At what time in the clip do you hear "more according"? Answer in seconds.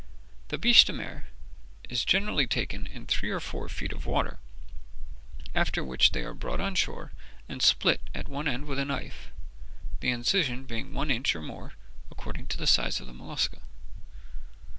11.43-12.47